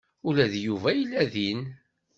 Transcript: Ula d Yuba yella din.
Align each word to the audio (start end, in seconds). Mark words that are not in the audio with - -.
Ula 0.27 0.45
d 0.53 0.55
Yuba 0.65 0.89
yella 0.97 1.23
din. 1.33 1.61